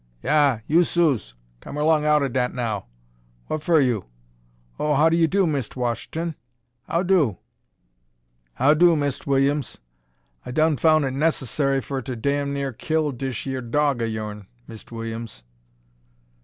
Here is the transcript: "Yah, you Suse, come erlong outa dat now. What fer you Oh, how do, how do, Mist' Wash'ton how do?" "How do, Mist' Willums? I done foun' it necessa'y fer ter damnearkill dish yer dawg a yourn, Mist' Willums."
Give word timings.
"Yah, 0.23 0.61
you 0.65 0.83
Suse, 0.83 1.35
come 1.59 1.77
erlong 1.77 2.05
outa 2.05 2.27
dat 2.27 2.55
now. 2.55 2.87
What 3.45 3.61
fer 3.61 3.79
you 3.79 4.05
Oh, 4.79 4.95
how 4.95 5.09
do, 5.09 5.15
how 5.21 5.27
do, 5.27 5.45
Mist' 5.45 5.75
Wash'ton 5.75 6.33
how 6.87 7.03
do?" 7.03 7.37
"How 8.53 8.73
do, 8.73 8.95
Mist' 8.95 9.25
Willums? 9.27 9.77
I 10.43 10.49
done 10.49 10.77
foun' 10.77 11.03
it 11.03 11.13
necessa'y 11.13 11.83
fer 11.83 12.01
ter 12.01 12.15
damnearkill 12.15 13.15
dish 13.15 13.45
yer 13.45 13.61
dawg 13.61 14.01
a 14.01 14.07
yourn, 14.09 14.47
Mist' 14.65 14.89
Willums." 14.91 15.43